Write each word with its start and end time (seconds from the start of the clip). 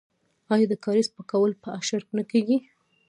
آیا 0.53 0.65
د 0.69 0.73
کاریز 0.85 1.07
پاکول 1.15 1.51
په 1.61 1.69
اشر 1.79 2.01
نه 2.17 2.23
کیږي؟ 2.31 2.57